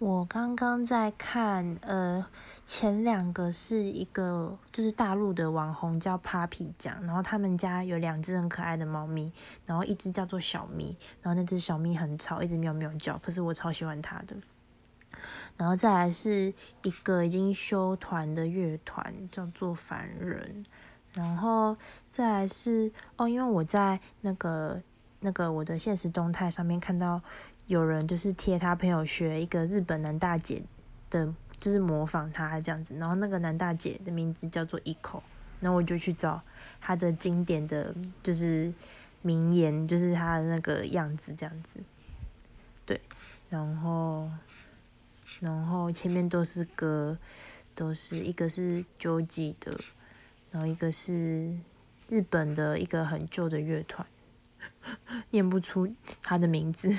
[0.00, 2.26] 我刚刚在看，呃，
[2.64, 9.32] 前两个是一个就是大陆的网红叫 Papi 酱，然后他们家有两只很可爱的猫咪，
[9.64, 14.36] 然后一只叫做小咪，然后那只小咪很吵，一直喵喵叫，可是我超喜欢它的。
[15.56, 16.52] 然后再来是
[16.82, 20.66] 一个已经休团的乐团，叫做凡人，
[21.12, 21.76] 然后
[22.10, 24.82] 再来是哦，因为我在那个
[25.24, 27.20] 那个我的现实动态上面看到。
[27.66, 30.62] 有人就是贴他朋友学一个日本男大姐
[31.08, 35.22] 的，就是模仿他这样子，然后那个男大姐的名字叫做 Eco，
[35.60, 36.42] 然后我就去找
[36.78, 38.70] 他的经典的就是
[39.22, 41.80] 名言，就是他的那个样子这样子，
[42.84, 43.00] 对，
[43.48, 44.30] 然后
[45.40, 47.16] 然后前面都是歌，
[47.74, 49.80] 都是一个是 Joji 的，
[50.50, 51.56] 然后一个是
[52.10, 54.06] 日本的一个很旧的乐团，
[55.30, 56.94] 念不出他的名字。